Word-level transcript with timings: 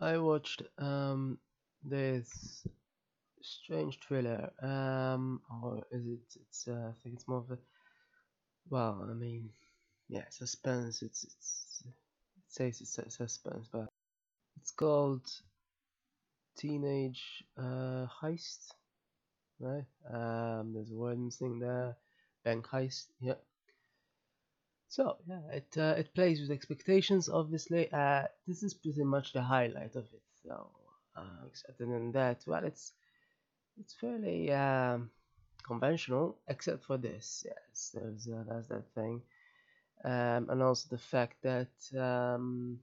I 0.00 0.18
watched 0.18 0.62
um 0.78 1.38
this 1.84 2.66
strange 3.42 3.98
thriller. 4.00 4.50
Um, 4.62 5.40
or 5.62 5.84
is 5.90 6.06
it? 6.06 6.36
It's 6.40 6.68
uh, 6.68 6.90
I 6.90 6.94
think 7.02 7.16
it's 7.16 7.28
more 7.28 7.38
of 7.38 7.50
a 7.50 7.58
well, 8.70 9.06
I 9.10 9.14
mean, 9.14 9.50
yeah, 10.08 10.24
suspense. 10.30 11.02
It's 11.02 11.24
it's 11.24 11.82
it 11.86 11.92
says 12.48 12.80
it's 12.80 13.16
suspense, 13.16 13.68
but 13.72 13.88
it's 14.60 14.70
called 14.70 15.26
Teenage 16.56 17.44
uh, 17.58 18.06
Heist, 18.22 18.72
right? 19.60 19.86
Um, 20.10 20.72
there's 20.74 20.90
a 20.90 21.16
missing 21.16 21.58
there. 21.58 21.96
Bank 22.44 22.66
heist. 22.66 23.06
Yeah. 23.20 23.34
So 24.96 25.16
yeah, 25.26 25.42
it 25.60 25.70
uh, 25.76 25.94
it 26.02 26.14
plays 26.14 26.40
with 26.40 26.52
expectations. 26.52 27.28
Obviously, 27.28 27.90
uh, 27.92 28.24
this 28.46 28.62
is 28.62 28.74
pretty 28.74 29.02
much 29.02 29.32
the 29.32 29.42
highlight 29.42 29.96
of 29.96 30.04
it. 30.18 30.22
So, 30.44 30.70
uh, 31.16 31.40
except 31.48 31.78
than 31.78 32.12
that, 32.12 32.44
well, 32.46 32.64
it's 32.64 32.92
it's 33.80 33.94
fairly 33.94 34.52
um, 34.52 35.10
conventional, 35.66 36.38
except 36.48 36.84
for 36.84 36.98
this. 36.98 37.44
Yes, 37.46 37.90
there's 37.94 38.28
uh, 38.28 38.44
that's 38.48 38.68
that 38.68 38.86
thing, 38.94 39.22
um, 40.04 40.42
and 40.50 40.62
also 40.62 40.88
the 40.90 41.04
fact 41.14 41.36
that 41.42 41.74
um, 41.98 42.78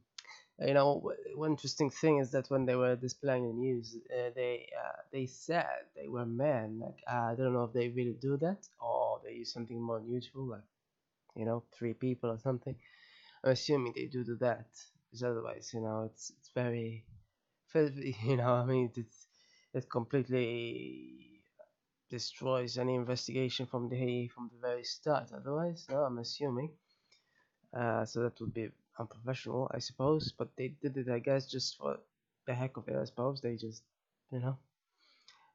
you 0.59 0.73
know 0.73 1.11
one 1.35 1.51
interesting 1.51 1.89
thing 1.89 2.19
is 2.19 2.31
that 2.31 2.49
when 2.49 2.65
they 2.65 2.75
were 2.75 2.95
displaying 2.95 3.47
the 3.47 3.53
news, 3.53 3.97
uh, 4.17 4.31
they 4.35 4.69
uh, 4.83 5.01
they 5.13 5.27
said 5.27 5.85
they 5.95 6.07
were 6.09 6.25
men. 6.25 6.79
Like 6.79 7.01
I 7.07 7.35
don't 7.35 7.53
know 7.53 7.65
if 7.65 7.73
they 7.73 7.89
really 7.89 8.17
do 8.21 8.37
that 8.37 8.67
or 8.79 9.21
they 9.23 9.33
use 9.41 9.53
something 9.53 9.81
more 9.81 10.01
neutral, 10.01 10.45
like 10.47 10.69
you 11.35 11.45
know 11.45 11.63
three 11.77 11.93
people 11.93 12.29
or 12.31 12.39
something. 12.39 12.75
I'm 13.43 13.51
assuming 13.51 13.93
they 13.95 14.07
do 14.07 14.23
do 14.23 14.37
that, 14.41 14.67
because 15.05 15.23
otherwise, 15.23 15.71
you 15.73 15.81
know, 15.81 16.03
it's 16.11 16.31
it's 16.39 16.49
very, 16.55 17.05
you 17.75 18.37
know, 18.37 18.53
I 18.53 18.65
mean, 18.65 18.91
it's 18.95 19.27
it 19.73 19.89
completely 19.89 21.43
destroys 22.09 22.77
any 22.77 22.95
investigation 22.95 23.65
from 23.65 23.89
the 23.89 24.27
from 24.29 24.49
the 24.53 24.59
very 24.61 24.83
start. 24.83 25.31
Otherwise, 25.33 25.87
no, 25.89 25.97
I'm 26.03 26.19
assuming. 26.19 26.71
Uh, 27.73 28.05
so 28.05 28.21
that 28.23 28.39
would 28.39 28.53
be 28.53 28.69
unprofessional, 28.99 29.69
I 29.73 29.79
suppose. 29.79 30.31
But 30.37 30.49
they 30.57 30.69
did 30.69 30.97
it, 30.97 31.09
I 31.09 31.19
guess, 31.19 31.47
just 31.49 31.77
for 31.77 31.99
the 32.45 32.53
heck 32.53 32.77
of 32.77 32.87
it. 32.87 32.95
I 32.95 33.05
suppose 33.05 33.41
they 33.41 33.55
just, 33.55 33.83
you 34.31 34.39
know. 34.39 34.57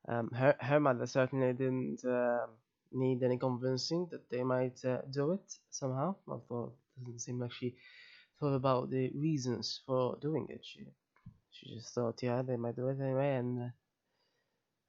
Um, 0.09 0.31
her 0.31 0.57
her 0.61 0.81
mother 0.81 1.07
certainly 1.07 1.53
didn't 1.53 2.05
um 2.05 2.51
need 2.93 3.23
any 3.23 3.39
convincing 3.39 4.07
that 4.11 4.29
they 4.31 4.43
might 4.45 4.85
uh, 4.85 5.03
do 5.11 5.33
it 5.33 5.55
somehow. 5.71 6.15
Although 6.29 6.73
it 6.97 7.05
doesn't 7.05 7.21
seem 7.21 7.41
like 7.41 7.53
she 7.53 7.77
thought 8.41 8.55
about 8.55 8.91
the 8.91 9.11
reasons 9.15 9.81
for 9.87 10.17
doing 10.21 10.47
it. 10.51 10.65
She 10.65 10.87
she 11.51 11.75
just 11.77 11.95
thought, 11.95 12.23
yeah, 12.23 12.43
they 12.43 12.57
might 12.57 12.77
do 12.77 12.89
it 12.89 13.01
anyway, 13.01 13.37
and 13.37 13.63
uh, 13.63 13.69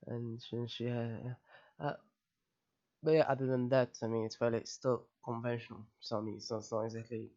and 0.08 0.42
she, 0.42 0.58
she 0.68 0.90
uh, 0.90 1.34
uh, 1.80 1.94
but 3.02 3.12
yeah, 3.12 3.26
other 3.28 3.48
than 3.48 3.70
that, 3.70 3.98
I 4.04 4.08
mean, 4.08 4.26
it's 4.26 4.36
fairly 4.36 4.62
still 4.66 5.08
conventional. 5.24 5.86
So 6.00 6.18
I 6.18 6.22
mean, 6.22 6.36
it's 6.36 6.52
not, 6.52 6.58
it's 6.58 6.72
not 6.72 6.82
exactly 6.86 7.32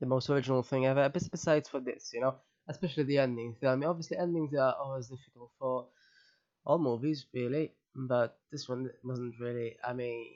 the 0.00 0.06
most 0.06 0.30
original 0.30 0.62
thing 0.62 0.86
ever. 0.86 1.08
Bes- 1.08 1.28
Besides 1.28 1.68
for 1.68 1.80
this, 1.80 2.10
you 2.14 2.20
know, 2.20 2.34
especially 2.68 3.04
the 3.04 3.18
endings. 3.18 3.56
I 3.62 3.74
mean, 3.76 3.88
obviously, 3.88 4.16
endings 4.16 4.54
are 4.54 4.74
always 4.74 5.08
difficult 5.08 5.50
for 5.58 5.86
all 6.66 6.78
movies, 6.78 7.26
really. 7.34 7.74
But 7.96 8.38
this 8.52 8.68
one 8.68 8.90
wasn't 9.02 9.40
really. 9.40 9.76
I 9.84 9.92
mean, 9.92 10.26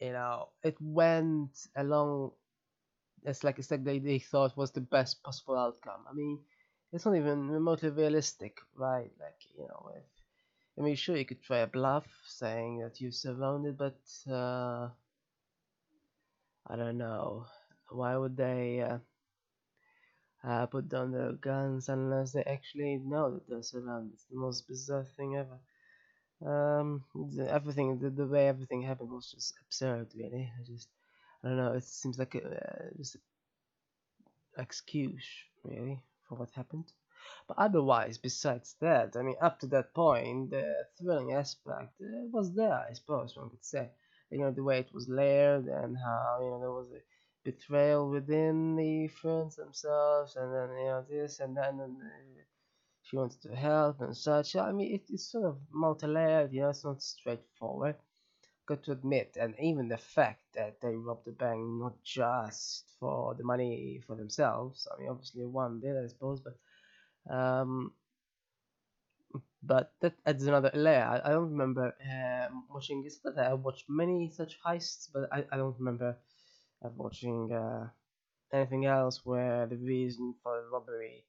you 0.00 0.12
know, 0.12 0.50
it 0.64 0.76
went 0.80 1.68
along. 1.76 2.32
It's 3.24 3.44
like 3.44 3.58
it's 3.60 3.70
like 3.70 3.84
they, 3.84 3.98
they 4.00 4.18
thought 4.18 4.56
was 4.56 4.72
the 4.72 4.80
best 4.80 5.22
possible 5.22 5.56
outcome. 5.56 6.04
I 6.10 6.12
mean, 6.14 6.40
it's 6.92 7.06
not 7.06 7.16
even 7.16 7.48
remotely 7.50 7.90
realistic, 7.90 8.58
right? 8.76 9.12
Like 9.20 9.40
you 9.56 9.66
know, 9.68 9.92
if 9.96 10.04
I 10.78 10.82
mean, 10.82 10.96
sure 10.96 11.16
you 11.16 11.26
could 11.26 11.42
try 11.42 11.58
a 11.58 11.66
bluff 11.68 12.06
saying 12.26 12.80
that 12.80 13.00
you're 13.00 13.12
surrounded, 13.12 13.78
but 13.78 14.00
uh, 14.30 14.90
I 16.68 16.76
don't 16.76 16.98
know. 16.98 17.46
Why 17.88 18.16
would 18.16 18.36
they 18.36 18.80
uh, 18.82 18.98
uh, 20.42 20.66
put 20.66 20.88
down 20.88 21.12
their 21.12 21.32
guns 21.32 21.88
unless 21.88 22.32
they 22.32 22.42
actually 22.42 22.96
know 22.96 23.30
that 23.34 23.48
they're 23.48 23.62
surrounded? 23.62 24.14
It's 24.14 24.24
the 24.24 24.36
most 24.36 24.66
bizarre 24.66 25.04
thing 25.16 25.36
ever. 25.36 25.58
Um, 26.44 27.04
the, 27.14 27.50
everything, 27.50 27.98
the, 27.98 28.10
the 28.10 28.26
way 28.26 28.48
everything 28.48 28.82
happened 28.82 29.10
was 29.10 29.30
just 29.30 29.54
absurd, 29.66 30.08
really. 30.14 30.52
I 30.58 30.62
just, 30.64 30.88
I 31.42 31.48
don't 31.48 31.56
know. 31.56 31.72
It 31.72 31.84
seems 31.84 32.18
like 32.18 32.34
a, 32.36 32.44
uh, 32.44 32.90
just 32.96 33.16
an 33.16 33.20
excuse, 34.62 35.26
really, 35.64 36.00
for 36.28 36.36
what 36.36 36.50
happened. 36.50 36.92
But 37.48 37.58
otherwise, 37.58 38.18
besides 38.18 38.76
that, 38.80 39.16
I 39.16 39.22
mean, 39.22 39.36
up 39.40 39.58
to 39.60 39.66
that 39.68 39.92
point, 39.94 40.50
the 40.50 40.86
thrilling 40.98 41.32
aspect 41.32 42.00
uh, 42.00 42.28
was 42.30 42.54
there, 42.54 42.86
I 42.88 42.92
suppose 42.92 43.36
one 43.36 43.50
could 43.50 43.64
say. 43.64 43.90
You 44.30 44.38
know, 44.38 44.50
the 44.52 44.62
way 44.62 44.78
it 44.78 44.92
was 44.92 45.08
layered 45.08 45.66
and 45.66 45.96
how, 45.96 46.38
you 46.40 46.50
know, 46.50 46.60
there 46.60 46.70
was 46.70 46.92
a 46.92 47.02
betrayal 47.44 48.08
within 48.10 48.76
the 48.76 49.08
friends 49.08 49.56
themselves, 49.56 50.36
and 50.36 50.54
then, 50.54 50.68
you 50.78 50.84
know, 50.84 51.04
this 51.08 51.40
and 51.40 51.56
that, 51.56 51.70
and 51.70 51.80
then 51.80 51.96
uh, 52.00 52.42
she 53.08 53.16
wanted 53.16 53.42
to 53.42 53.56
help 53.56 54.00
and 54.02 54.16
such. 54.16 54.56
I 54.56 54.72
mean, 54.72 54.94
it, 54.96 55.04
it's 55.10 55.32
sort 55.32 55.46
of 55.46 55.58
multi 55.72 56.06
layered, 56.06 56.52
you 56.52 56.60
know, 56.62 56.70
it's 56.70 56.84
not 56.84 57.02
straightforward. 57.02 57.96
Got 58.66 58.84
to 58.84 58.92
admit, 58.92 59.36
and 59.40 59.54
even 59.60 59.88
the 59.88 59.98
fact 59.98 60.42
that 60.54 60.80
they 60.82 60.94
robbed 60.94 61.26
the 61.26 61.32
bank 61.32 61.60
not 61.66 62.02
just 62.04 62.84
for 63.00 63.34
the 63.34 63.44
money 63.44 64.00
for 64.06 64.16
themselves, 64.16 64.86
I 64.92 65.00
mean, 65.00 65.08
obviously 65.10 65.46
one 65.46 65.80
did, 65.80 65.96
I 65.96 66.06
suppose, 66.08 66.40
but 66.40 66.56
um, 67.34 67.94
but 69.62 69.92
that 70.00 70.14
adds 70.26 70.46
another 70.46 70.70
layer. 70.74 71.04
I, 71.04 71.28
I 71.28 71.30
don't 71.30 71.50
remember 71.50 71.94
um, 72.12 72.64
watching 72.70 73.02
this, 73.02 73.18
but 73.22 73.38
I 73.38 73.54
watched 73.54 73.86
many 73.88 74.30
such 74.30 74.58
heists, 74.64 75.08
but 75.12 75.28
I, 75.32 75.44
I 75.52 75.56
don't 75.56 75.78
remember 75.78 76.16
uh, 76.84 76.90
watching 76.96 77.52
uh, 77.52 77.88
anything 78.52 78.86
else 78.86 79.26
where 79.26 79.66
the 79.66 79.76
reason 79.78 80.34
for 80.42 80.62
the 80.62 80.68
robbery 80.70 81.24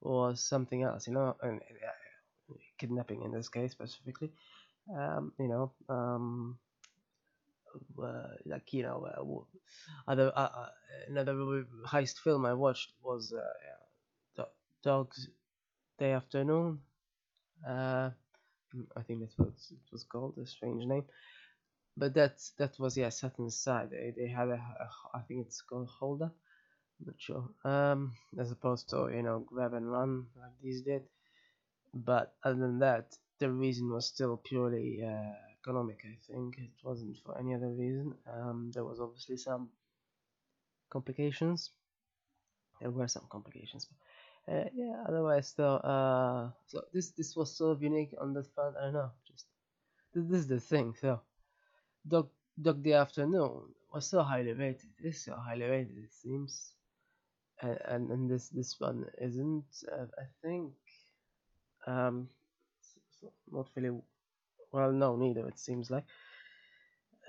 was 0.00 0.40
something 0.42 0.82
else, 0.82 1.06
you 1.06 1.14
know, 1.14 1.36
and 1.42 1.60
uh, 1.60 2.54
kidnapping 2.78 3.22
in 3.22 3.32
this 3.32 3.48
case 3.48 3.72
specifically. 3.72 4.30
Um, 4.96 5.32
you 5.38 5.48
know, 5.48 5.72
um, 5.88 6.58
uh, 8.02 8.28
like 8.46 8.72
you 8.72 8.82
know, 8.82 9.06
uh, 9.06 10.10
other 10.10 10.32
uh, 10.34 10.50
uh, 10.62 10.68
another 11.08 11.34
heist 11.86 12.18
film 12.20 12.46
I 12.46 12.54
watched 12.54 12.92
was 13.02 13.32
uh, 13.32 14.44
Dogs 14.82 15.28
Day 15.98 16.12
Afternoon. 16.12 16.80
Uh, 17.66 18.10
I 18.96 19.02
think 19.02 19.20
that's 19.20 19.38
what 19.38 19.48
it 19.48 19.92
was 19.92 20.04
called, 20.04 20.38
a 20.38 20.46
strange 20.46 20.84
name. 20.86 21.04
But 21.96 22.14
that 22.14 22.40
that 22.58 22.78
was 22.78 22.96
yeah 22.96 23.10
set 23.10 23.38
inside. 23.38 23.90
They, 23.90 24.12
they 24.16 24.28
had 24.28 24.48
a, 24.48 24.54
a 24.54 24.88
I 25.14 25.20
think 25.22 25.46
it's 25.46 25.62
called 25.62 25.88
holder. 25.88 26.30
I'm 26.30 26.47
not 27.04 27.14
sure. 27.18 27.44
Um, 27.64 28.12
as 28.38 28.50
opposed 28.50 28.88
to 28.90 29.10
you 29.14 29.22
know 29.22 29.40
grab 29.40 29.74
and 29.74 29.90
run 29.90 30.26
like 30.40 30.52
these 30.62 30.82
did. 30.82 31.02
But 31.94 32.34
other 32.44 32.58
than 32.60 32.78
that, 32.80 33.16
the 33.38 33.50
reason 33.50 33.92
was 33.92 34.06
still 34.06 34.36
purely 34.36 35.02
uh, 35.02 35.32
economic. 35.60 36.00
I 36.04 36.16
think 36.30 36.58
it 36.58 36.70
wasn't 36.82 37.16
for 37.24 37.38
any 37.38 37.54
other 37.54 37.68
reason. 37.68 38.14
Um, 38.32 38.70
there 38.74 38.84
was 38.84 39.00
obviously 39.00 39.36
some 39.36 39.70
complications. 40.90 41.70
There 42.80 42.90
were 42.90 43.08
some 43.08 43.24
complications. 43.30 43.86
But, 43.86 44.54
uh, 44.54 44.64
yeah. 44.74 45.04
Otherwise, 45.08 45.54
though, 45.56 45.76
uh, 45.76 46.50
so 46.66 46.82
this 46.92 47.10
this 47.10 47.36
was 47.36 47.56
sort 47.56 47.76
of 47.76 47.82
unique 47.82 48.14
on 48.20 48.32
that 48.34 48.52
front. 48.54 48.76
I 48.76 48.84
don't 48.84 48.94
know. 48.94 49.10
Just 49.26 49.46
this, 50.14 50.40
is 50.40 50.46
the 50.46 50.60
thing. 50.60 50.94
So, 51.00 51.20
Dog 52.06 52.28
Dog 52.60 52.82
Day 52.82 52.94
Afternoon 52.94 53.62
was 53.92 54.06
so 54.06 54.22
highly 54.22 54.52
rated. 54.52 54.90
It's 54.98 55.24
so 55.24 55.34
highly 55.34 55.64
rated. 55.64 55.98
It 55.98 56.12
seems. 56.12 56.72
And 57.62 57.78
and, 57.86 58.10
and 58.10 58.30
this 58.30 58.48
this 58.50 58.76
one 58.78 59.06
isn't. 59.20 59.64
Uh, 59.90 60.06
I 60.18 60.24
think. 60.42 60.72
Um, 61.86 62.28
not 63.50 63.68
really 63.74 63.98
well 64.72 64.92
no 64.92 65.16
neither 65.16 65.46
It 65.48 65.58
seems 65.58 65.90
like. 65.90 66.04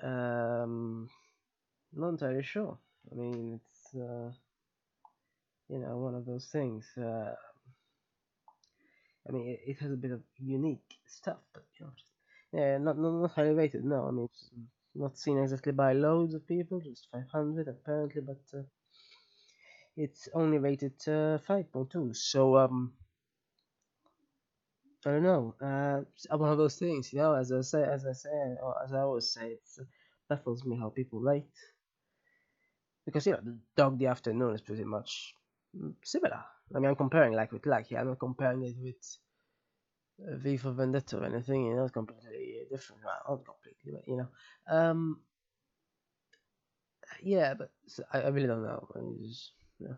Um, 0.04 1.10
not 1.94 2.10
entirely 2.10 2.44
sure. 2.44 2.78
I 3.12 3.16
mean, 3.16 3.60
it's 3.60 3.96
uh, 3.96 4.31
you 5.70 5.80
know 5.80 5.98
one 5.98 6.16
of 6.16 6.26
those 6.26 6.48
things. 6.48 6.86
Uh, 6.98 7.36
I 9.28 9.31
mean, 9.31 9.48
it, 9.48 9.60
it 9.66 9.78
has 9.80 9.92
a 9.92 9.98
bit 9.98 10.12
of 10.12 10.22
unique 10.38 10.98
stuff, 11.08 11.40
but 11.54 11.64
you 11.80 11.86
know, 11.86 11.92
just, 11.96 12.12
yeah, 12.52 12.78
not, 12.78 12.98
not 12.98 13.22
not 13.22 13.31
highly 13.31 13.54
rated. 13.54 13.84
No, 13.86 14.08
I 14.08 14.12
mean, 14.12 14.30
not 14.96 15.18
seen 15.18 15.38
exactly 15.38 15.72
by 15.72 15.94
loads 15.94 16.34
of 16.34 16.48
people, 16.48 16.80
just 16.80 17.08
500 17.12 17.68
apparently, 17.68 18.22
but 18.22 18.42
uh, 18.58 18.64
it's 20.00 20.30
only 20.34 20.57
rated 20.57 20.94
uh, 21.07 21.38
5.2. 21.38 22.13
So 22.13 22.57
um, 22.57 22.94
I 25.06 25.12
don't 25.12 25.24
know. 25.24 25.56
Uh, 25.62 26.38
one 26.38 26.51
of 26.51 26.57
those 26.57 26.78
things, 26.78 27.12
you 27.12 27.19
know. 27.19 27.34
As 27.34 27.51
I 27.51 27.62
say, 27.62 27.84
as 27.84 28.06
I 28.06 28.13
say, 28.13 28.30
or 28.63 28.75
as 28.84 28.94
I 28.94 29.00
always 29.00 29.30
say, 29.30 29.48
it 29.51 29.62
uh, 29.80 29.84
baffles 30.30 30.63
me 30.63 30.78
how 30.78 30.90
people 30.90 31.19
rate 31.19 31.57
because 33.06 33.25
you 33.25 33.34
know, 33.34 33.40
the 33.44 33.57
Dog 33.75 34.00
Day 34.00 34.06
Afternoon 34.06 34.56
is 34.56 34.62
pretty 34.62 34.84
much 34.84 35.34
mm, 35.78 35.94
similar. 36.04 36.44
I 36.74 36.80
mean, 36.80 36.90
I'm 36.90 36.95
comparing 36.95 37.34
like 37.34 37.52
with 37.52 37.66
like. 37.66 37.92
Yeah, 37.92 38.02
I'm 38.02 38.07
not 38.07 38.19
comparing 38.19 38.63
it 38.63 38.75
with 38.80 39.18
uh, 40.25 40.38
V 40.38 40.57
for 40.57 40.72
Vendetta 40.72 41.18
or 41.18 41.25
anything. 41.25 41.66
You 41.66 41.75
know, 41.75 41.84
it's 41.84 41.94
completely 41.94 42.62
different. 42.72 43.02
Well, 43.04 43.16
not 43.28 43.45
completely, 43.45 43.92
but 43.92 44.07
you 44.07 44.18
know. 44.18 44.28
Um, 44.69 45.19
yeah, 47.22 47.54
but 47.56 47.72
I, 48.13 48.22
I 48.22 48.28
really 48.30 48.48
don't 48.48 48.63
know. 48.63 48.88
I 49.80 49.84
mean, 49.84 49.90
yeah. 49.90 49.96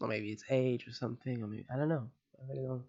Or 0.00 0.08
maybe 0.08 0.30
it's 0.30 0.44
age 0.50 0.86
or 0.86 0.92
something. 0.92 1.42
Or 1.42 1.46
maybe 1.46 1.66
I 1.72 1.76
don't 1.76 1.88
know. 1.88 2.08
I 2.38 2.52
really 2.52 2.66
don't. 2.66 2.84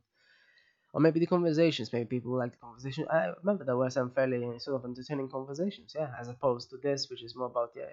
Or 0.94 1.02
maybe 1.02 1.20
the 1.20 1.26
conversations. 1.26 1.92
Maybe 1.94 2.06
people 2.06 2.38
like 2.38 2.52
the 2.52 2.58
conversation. 2.58 3.08
I 3.10 3.34
remember 3.42 3.64
there 3.64 3.78
were 3.78 3.90
some 3.90 4.12
fairly 4.12 4.60
sort 4.60 4.78
of 4.78 4.86
entertaining 4.86 5.30
conversations. 5.30 5.94
Yeah, 5.96 6.10
as 6.20 6.28
opposed 6.28 6.70
to 6.72 6.78
this, 6.78 7.10
which 7.10 7.24
is 7.24 7.36
more 7.36 7.48
about 7.48 7.72
yeah, 7.76 7.86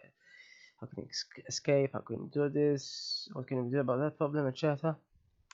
how 0.81 0.87
can 0.87 1.05
you 1.05 1.09
escape? 1.49 1.91
How 1.93 2.01
can 2.01 2.17
you 2.17 2.31
do 2.33 2.49
this? 2.49 3.29
What 3.33 3.47
can 3.47 3.65
you 3.65 3.71
do 3.71 3.81
about 3.81 4.01
that 4.01 4.19
problem, 4.19 4.47
etc. 4.47 4.97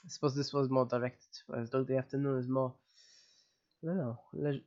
I 0.04 0.08
suppose 0.08 0.34
this 0.34 0.52
was 0.52 0.70
more 0.70 0.86
directed, 0.86 1.42
whereas 1.46 1.70
Dog 1.70 1.88
Day 1.88 1.96
Afternoon 1.98 2.38
is 2.38 2.48
more. 2.48 2.72
I 3.82 3.86
don't 3.86 3.96
know, 3.96 4.18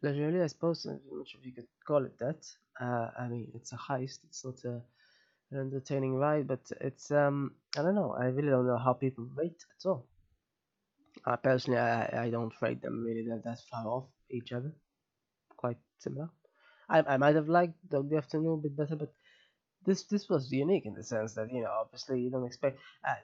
leisurely. 0.01 0.41
I 0.41 0.47
suppose 0.47 0.85
I'm 0.85 0.99
not 1.11 1.27
sure 1.27 1.39
if 1.39 1.45
you 1.45 1.51
could 1.53 1.67
call 1.85 2.03
it 2.05 2.17
that. 2.19 2.45
Uh, 2.79 3.09
I 3.17 3.27
mean, 3.27 3.51
it's 3.53 3.71
a 3.73 3.77
heist. 3.77 4.19
It's 4.25 4.43
not 4.43 4.63
a 4.65 4.81
an 5.53 5.71
entertaining 5.71 6.15
ride, 6.15 6.47
but 6.47 6.71
it's 6.81 7.11
um 7.11 7.55
I 7.77 7.81
don't 7.81 7.95
know. 7.95 8.15
I 8.17 8.25
really 8.25 8.49
don't 8.49 8.67
know 8.67 8.77
how 8.77 8.93
people 8.93 9.27
rate 9.35 9.65
at 9.77 9.85
all. 9.87 10.05
Uh, 11.25 11.37
personally, 11.37 11.79
I, 11.79 12.25
I 12.25 12.29
don't 12.29 12.53
rate 12.61 12.81
them 12.81 13.03
really 13.03 13.25
that, 13.29 13.43
that 13.45 13.59
far 13.69 13.87
off 13.87 14.05
each 14.29 14.51
other. 14.51 14.71
Quite 15.55 15.77
similar. 15.99 16.29
I, 16.89 17.01
I 17.01 17.17
might 17.17 17.35
have 17.35 17.47
liked 17.47 17.75
Dog 17.89 18.11
Afternoon 18.13 18.59
a 18.59 18.63
bit 18.63 18.75
better, 18.75 18.95
but 18.95 19.13
this 19.85 20.03
this 20.03 20.29
was 20.29 20.51
unique 20.51 20.85
in 20.85 20.93
the 20.93 21.03
sense 21.03 21.33
that 21.33 21.51
you 21.51 21.61
know 21.61 21.71
obviously 21.71 22.21
you 22.21 22.29
don't 22.29 22.45
expect 22.45 22.79
uh, 23.07 23.15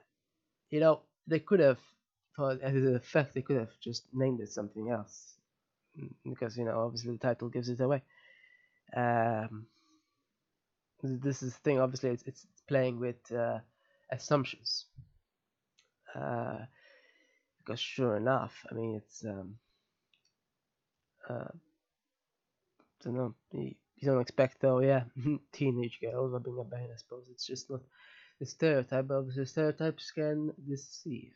you 0.69 0.79
know 0.79 1.01
they 1.27 1.39
could 1.39 1.59
have 1.59 1.79
for 2.35 2.51
as 2.51 2.75
an 2.75 2.95
effect 2.95 3.33
they 3.33 3.41
could 3.41 3.57
have 3.57 3.71
just 3.81 4.03
named 4.13 4.39
it 4.41 4.51
something 4.51 4.89
else 4.89 5.33
mm, 5.99 6.09
because 6.23 6.57
you 6.57 6.65
know 6.65 6.79
obviously 6.79 7.11
the 7.11 7.17
title 7.17 7.49
gives 7.49 7.69
it 7.69 7.79
away 7.79 8.01
um, 8.95 9.65
this 11.01 11.41
is 11.41 11.53
the 11.53 11.59
thing 11.59 11.79
obviously 11.79 12.09
it's, 12.09 12.23
it's 12.23 12.45
playing 12.67 12.99
with 12.99 13.31
uh, 13.31 13.59
assumptions 14.11 14.85
uh, 16.15 16.57
because 17.59 17.79
sure 17.79 18.17
enough 18.17 18.65
i 18.71 18.73
mean 18.73 18.95
it's 18.95 19.23
um, 19.25 19.55
uh, 21.29 21.51
don't 23.03 23.15
know 23.15 23.35
you 23.99 24.07
don't 24.07 24.21
expect 24.21 24.61
though, 24.61 24.79
yeah, 24.79 25.03
teenage 25.51 25.99
girls 26.01 26.33
are 26.33 26.39
being 26.39 26.59
abandoned. 26.59 26.93
I 26.93 26.97
suppose 26.97 27.25
it's 27.29 27.45
just 27.45 27.69
not 27.69 27.81
the 28.39 28.45
stereotype, 28.45 29.07
but 29.07 29.35
the 29.35 29.45
stereotypes 29.45 30.11
can 30.11 30.53
deceive. 30.67 31.33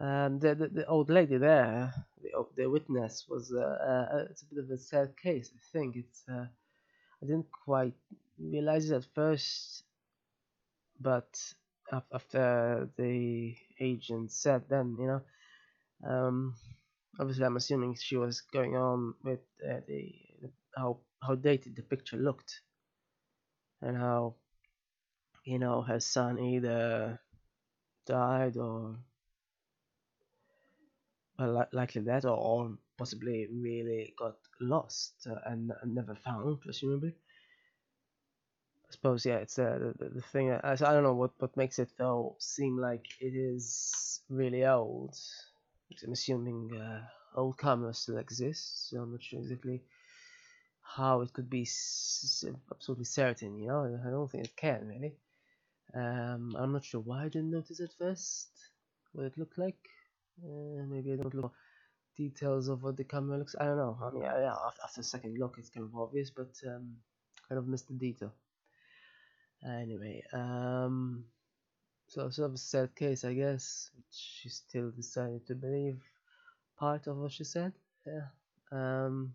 Um, 0.00 0.38
the, 0.38 0.54
the, 0.54 0.68
the 0.68 0.86
old 0.86 1.10
lady 1.10 1.36
there, 1.38 1.92
the 2.22 2.30
the 2.56 2.70
witness 2.70 3.26
was 3.28 3.52
uh, 3.52 3.58
uh, 3.58 4.24
it's 4.30 4.42
a 4.42 4.46
bit 4.46 4.64
of 4.64 4.70
a 4.70 4.78
sad 4.78 5.16
case. 5.16 5.50
I 5.54 5.60
think 5.72 5.96
it's 5.96 6.22
uh, 6.28 6.46
I 7.22 7.26
didn't 7.26 7.50
quite 7.50 7.94
realize 8.38 8.90
it 8.90 8.96
at 8.96 9.04
first, 9.14 9.84
but 11.00 11.54
after 12.12 12.88
the 12.96 13.56
agent 13.80 14.30
said, 14.30 14.62
then 14.68 14.96
you 14.98 15.06
know, 15.06 15.22
um, 16.08 16.54
obviously 17.18 17.44
I'm 17.44 17.56
assuming 17.56 17.94
she 17.94 18.16
was 18.16 18.40
going 18.40 18.76
on 18.76 19.14
with 19.24 19.40
uh, 19.68 19.80
the, 19.86 20.14
how 20.76 20.98
how 21.20 21.34
dated 21.34 21.74
the 21.74 21.82
picture 21.82 22.16
looked 22.16 22.60
and 23.82 23.96
how 23.96 24.34
you 25.44 25.58
know 25.58 25.82
her 25.82 26.00
son 26.00 26.38
either 26.38 27.20
died 28.06 28.56
or 28.56 28.96
well, 31.38 31.68
likely 31.72 32.02
that 32.02 32.24
or, 32.24 32.36
or 32.36 32.78
possibly 32.98 33.48
really 33.52 34.14
got 34.18 34.36
lost 34.60 35.26
and, 35.46 35.72
never 35.86 36.14
found 36.14 36.60
presumably 36.60 37.14
I 38.88 38.92
suppose 38.92 39.24
yeah 39.24 39.36
it's 39.36 39.58
uh, 39.58 39.92
the, 39.98 40.08
the 40.08 40.22
thing 40.32 40.50
I, 40.50 40.72
I 40.72 40.74
don't 40.74 41.04
know 41.04 41.14
what, 41.14 41.32
what 41.38 41.56
makes 41.56 41.78
it 41.78 41.90
though 41.98 42.36
seem 42.38 42.78
like 42.78 43.06
it 43.20 43.34
is 43.34 44.20
really 44.28 44.64
old 44.66 45.16
I'm 46.04 46.12
assuming 46.12 46.70
uh, 46.76 47.00
old 47.34 47.58
cameras 47.58 47.98
still 47.98 48.18
exist 48.18 48.90
so 48.90 49.00
I'm 49.00 49.12
not 49.12 49.22
sure 49.22 49.40
exactly 49.40 49.82
how 50.96 51.20
it 51.20 51.32
could 51.32 51.50
be 51.50 51.68
absolutely 52.72 53.04
certain, 53.04 53.58
you 53.58 53.68
know. 53.68 54.00
I 54.04 54.10
don't 54.10 54.30
think 54.30 54.44
it 54.44 54.56
can 54.56 54.88
really. 54.88 55.14
Um, 55.94 56.56
I'm 56.58 56.72
not 56.72 56.84
sure 56.84 57.00
why 57.00 57.24
I 57.24 57.28
didn't 57.28 57.50
notice 57.50 57.80
at 57.80 57.92
first. 57.98 58.48
What 59.12 59.26
it 59.26 59.38
looked 59.38 59.58
like. 59.58 59.78
Uh, 60.42 60.84
maybe 60.88 61.12
I 61.12 61.16
don't 61.16 61.34
look 61.34 61.52
details 62.18 62.68
of 62.68 62.82
what 62.82 62.96
the 62.96 63.04
camera 63.04 63.38
looks. 63.38 63.54
I 63.58 63.64
don't 63.64 63.78
know. 63.78 63.96
I 64.02 64.10
mean, 64.10 64.22
yeah, 64.24 64.54
after 64.84 65.00
a 65.00 65.04
second 65.04 65.38
look, 65.38 65.56
it's 65.58 65.70
kind 65.70 65.86
of 65.86 65.96
obvious, 65.98 66.30
but 66.30 66.50
um, 66.66 66.96
kind 67.48 67.58
of 67.58 67.68
missed 67.68 67.88
the 67.88 67.94
detail. 67.94 68.34
Anyway, 69.64 70.22
um, 70.32 71.24
so 72.08 72.28
sort 72.30 72.48
of 72.50 72.54
a 72.54 72.58
sad 72.58 72.94
case, 72.94 73.24
I 73.24 73.34
guess. 73.34 73.90
She 74.10 74.48
still 74.48 74.90
decided 74.90 75.46
to 75.46 75.54
believe 75.54 76.00
part 76.78 77.06
of 77.06 77.16
what 77.18 77.32
she 77.32 77.44
said. 77.44 77.72
Yeah. 78.06 78.28
Um, 78.72 79.34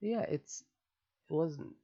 yeah, 0.00 0.22
it's 0.22 0.64
it 1.28 1.32
wasn't 1.32 1.74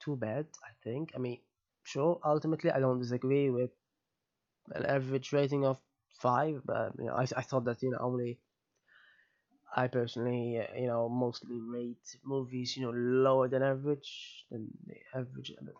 too 0.00 0.16
bad. 0.16 0.46
I 0.64 0.70
think. 0.84 1.12
I 1.14 1.18
mean, 1.18 1.38
sure. 1.84 2.20
Ultimately, 2.24 2.70
I 2.70 2.80
don't 2.80 3.00
disagree 3.00 3.50
with 3.50 3.70
an 4.74 4.86
average 4.86 5.32
rating 5.32 5.64
of 5.64 5.78
five, 6.20 6.62
but 6.64 6.92
you 6.98 7.06
know, 7.06 7.14
I 7.14 7.26
I 7.36 7.42
thought 7.42 7.64
that 7.64 7.82
you 7.82 7.90
know 7.90 7.98
only. 8.00 8.38
I 9.76 9.86
personally, 9.88 10.58
uh, 10.58 10.74
you 10.76 10.86
know, 10.86 11.08
mostly 11.08 11.60
rate 11.60 12.16
movies, 12.24 12.76
you 12.76 12.82
know, 12.84 12.90
lower 12.92 13.48
than 13.48 13.62
average 13.62 14.44
than 14.50 14.68
the 14.86 14.96
average. 15.14 15.52
I, 15.58 15.64
mean, 15.64 15.74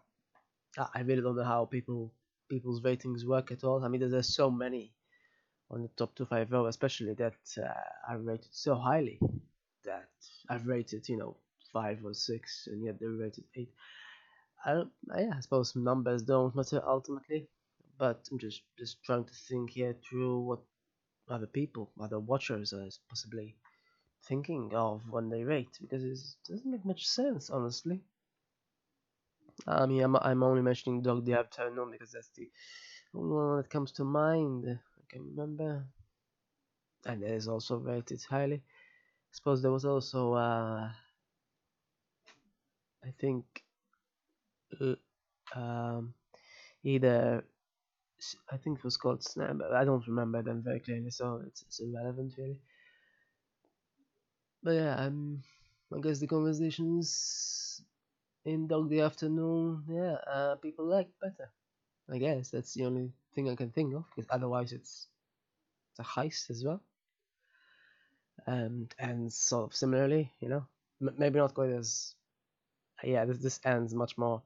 I 0.95 1.01
really 1.01 1.23
don't 1.23 1.37
know 1.37 1.45
how 1.45 1.65
people 1.67 2.13
people's 2.49 2.83
ratings 2.83 3.27
work 3.27 3.51
at 3.53 3.65
all. 3.65 3.85
I 3.85 3.89
mean, 3.89 4.09
there's 4.11 4.35
so 4.35 4.51
many 4.51 4.93
on 5.71 5.83
the 5.83 5.89
top 5.97 6.15
two 6.15 6.27
five 6.27 6.49
zero, 6.49 6.67
especially 6.67 7.15
that 7.15 7.37
uh, 7.59 8.13
are 8.13 8.19
rated 8.19 8.55
so 8.55 8.75
highly 8.75 9.19
that 9.85 10.09
I've 10.49 10.67
rated, 10.67 11.09
you 11.09 11.17
know, 11.17 11.37
five 11.73 12.05
or 12.05 12.15
six, 12.15 12.69
and 12.71 12.85
yet 12.85 12.99
they're 13.01 13.11
rated 13.11 13.45
eight. 13.57 13.73
I 14.65 14.75
don't, 14.75 14.93
yeah, 15.17 15.33
I 15.37 15.41
suppose 15.41 15.77
numbers 15.77 16.23
don't 16.23 16.55
matter 16.55 16.83
ultimately, 16.87 17.49
but 17.99 18.27
I'm 18.31 18.39
just 18.39 18.63
just 18.79 19.03
trying 19.05 19.25
to 19.25 19.35
think 19.49 19.71
here 19.71 19.97
through 20.09 20.41
what 20.41 20.61
other 21.31 21.47
people, 21.47 21.91
other 22.01 22.19
watchers 22.21 22.73
are 22.73 22.89
possibly 23.09 23.57
thinking 24.29 24.71
of 24.75 25.01
when 25.11 25.31
they 25.31 25.45
rate, 25.45 25.79
because 25.81 26.05
it 26.05 26.53
doesn't 26.53 26.71
make 26.71 26.85
much 26.85 27.07
sense, 27.07 27.51
honestly. 27.51 28.01
I 29.67 29.87
mean, 29.87 30.03
I'm, 30.03 30.17
I'm 30.17 30.43
only 30.43 30.63
mentioning 30.63 31.03
Dog 31.03 31.25
Day 31.25 31.33
Afternoon 31.33 31.91
because 31.91 32.13
that's 32.13 32.31
the 32.37 32.49
only 33.15 33.35
one 33.35 33.57
that 33.57 33.71
comes 33.71 33.93
to 33.93 34.05
mind. 34.05 34.67
I 34.69 35.03
can 35.09 35.25
remember, 35.37 35.85
and 37.07 37.23
it 37.23 37.31
is 37.31 37.49
also 37.49 37.77
rated 37.79 38.23
highly. 38.29 38.57
I 38.57 39.33
suppose 39.33 39.63
there 39.63 39.73
was 39.73 39.85
also 39.85 40.35
uh, 40.35 40.91
I 43.05 43.11
think 43.21 43.45
um, 45.55 46.15
either 46.85 47.45
I 48.51 48.57
think 48.57 48.79
it 48.79 48.85
was 48.85 48.97
called 48.97 49.23
Snap. 49.23 49.57
But 49.59 49.73
I 49.73 49.85
don't 49.85 50.07
remember 50.07 50.43
them 50.43 50.63
very 50.63 50.81
clearly, 50.81 51.11
so 51.11 51.43
it's, 51.47 51.63
it's 51.63 51.81
irrelevant 51.81 52.35
really. 52.39 52.59
But 54.69 54.75
yeah, 54.75 54.97
um, 54.97 55.43
I 55.97 55.99
guess 56.01 56.19
the 56.19 56.27
conversations 56.27 57.81
in 58.45 58.67
Dog 58.67 58.91
Day 58.91 59.01
Afternoon, 59.01 59.85
yeah, 59.89 60.17
uh, 60.31 60.57
people 60.57 60.85
like 60.85 61.09
better. 61.23 61.51
I 62.13 62.19
guess 62.19 62.51
that's 62.51 62.75
the 62.75 62.85
only 62.85 63.15
thing 63.35 63.49
I 63.49 63.55
can 63.55 63.71
think 63.71 63.95
of, 63.95 64.05
because 64.15 64.29
otherwise 64.29 64.73
it's, 64.75 65.07
it's 65.93 66.01
a 66.01 66.03
heist 66.03 66.51
as 66.51 66.63
well. 66.67 66.83
And 68.47 68.95
and 68.99 69.33
sort 69.33 69.71
of 69.71 69.75
similarly, 69.75 70.31
you 70.39 70.51
know, 70.51 70.67
M- 71.01 71.15
maybe 71.17 71.39
not 71.39 71.55
quite 71.55 71.71
as 71.71 72.15
yeah, 73.03 73.25
this, 73.25 73.39
this 73.39 73.61
ends 73.65 73.95
much 73.95 74.19
more 74.19 74.43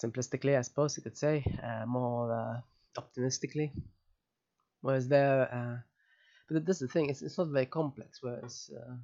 simplistically, 0.00 0.56
I 0.56 0.62
suppose 0.62 0.96
you 0.96 1.02
could 1.02 1.18
say, 1.18 1.44
uh, 1.60 1.86
more 1.86 2.32
uh, 2.32 2.60
optimistically. 2.96 3.72
Whereas 4.80 5.08
there, 5.08 5.52
uh, 5.52 5.78
but 6.52 6.66
this 6.66 6.82
is 6.82 6.88
the 6.88 6.92
thing, 6.92 7.10
it's, 7.10 7.22
it's 7.22 7.38
not 7.38 7.48
very 7.48 7.66
complex. 7.66 8.20
Whereas 8.22 8.70
uh, 8.76 8.94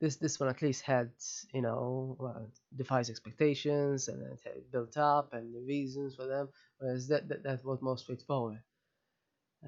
this 0.00 0.16
this 0.16 0.40
one 0.40 0.48
at 0.48 0.62
least 0.62 0.82
had, 0.82 1.10
you 1.52 1.62
know, 1.62 2.16
well, 2.20 2.50
defies 2.76 3.10
expectations 3.10 4.08
and 4.08 4.22
it 4.22 4.40
had 4.44 4.70
built 4.72 4.96
up 4.96 5.32
and 5.34 5.54
the 5.54 5.60
reasons 5.60 6.16
for 6.16 6.26
them. 6.26 6.48
Whereas 6.78 7.08
that 7.08 7.28
that, 7.28 7.42
that 7.44 7.64
was 7.64 7.82
more 7.82 7.98
straightforward. 7.98 8.60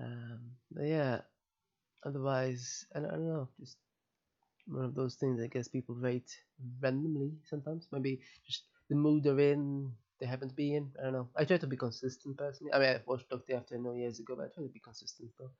Um, 0.00 0.40
but 0.70 0.84
yeah, 0.87 1.20
otherwise, 2.04 2.87
I 2.94 3.00
don't, 3.00 3.08
I 3.11 3.14
don't 3.14 3.28
know, 3.28 3.49
just 3.61 3.76
one 4.66 4.84
of 4.84 4.94
those 4.94 5.16
things 5.16 5.40
I 5.40 5.49
guess 5.49 5.68
people 5.68 5.94
rate 5.96 6.30
randomly 6.80 7.32
sometimes. 7.44 7.88
Maybe 7.92 8.20
just 8.46 8.64
the 8.88 8.96
mood 8.96 9.25
they're 9.25 9.38
in, 9.40 9.92
they 10.20 10.26
haven't 10.26 10.56
been. 10.56 10.92
I 11.00 11.04
don't 11.04 11.12
know. 11.14 11.28
I 11.37 11.44
try 11.44 11.58
to 11.58 11.66
be 11.66 11.76
consistent 11.76 12.38
personally. 12.38 12.72
I 12.72 12.78
mean, 12.78 12.88
I 12.90 13.00
watched 13.06 13.28
Dog 13.30 13.46
Day 13.46 13.54
Afternoon 13.54 13.99
years 13.99 14.20
ago, 14.20 14.37
but 14.37 14.46
I 14.46 14.49
try 14.54 14.64
to 14.64 14.70
be 14.70 14.80
consistent 14.80 15.30
though. 15.38 15.50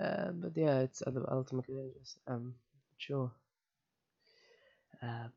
Uh, 0.00 0.30
but 0.32 0.52
yeah, 0.56 0.80
it's 0.80 1.02
ultimately 1.06 1.74
dangerous. 1.74 2.16
Um, 2.26 2.54
sure. 2.98 3.30
Uh, 5.02 5.28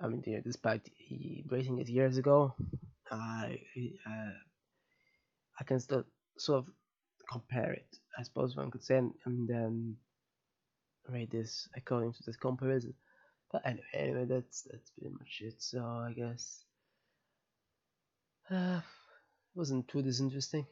I 0.00 0.06
mean, 0.06 0.22
you 0.26 0.34
know, 0.36 0.42
despite 0.44 0.88
embracing 1.10 1.78
it 1.78 1.88
years 1.88 2.18
ago, 2.18 2.54
I 3.10 3.60
uh, 4.06 4.32
I 5.58 5.64
can 5.64 5.80
still 5.80 6.04
sort 6.36 6.58
of 6.58 6.72
compare 7.30 7.72
it. 7.72 7.96
I 8.18 8.22
suppose 8.22 8.56
one 8.56 8.70
could 8.70 8.84
say, 8.84 8.98
and, 8.98 9.12
and 9.26 9.48
then 9.48 9.96
rate 11.08 11.30
this 11.30 11.68
according 11.76 12.12
to 12.12 12.22
this 12.24 12.36
comparison. 12.36 12.94
But 13.50 13.62
anyway, 13.66 13.86
anyway, 13.94 14.24
that's 14.26 14.62
that's 14.70 14.90
pretty 14.90 15.14
much 15.14 15.40
it. 15.40 15.62
So 15.62 15.80
I 15.80 16.12
guess 16.12 16.64
uh, 18.50 18.80
it 18.80 19.58
wasn't 19.58 19.88
too 19.88 20.02
disinteresting. 20.02 20.66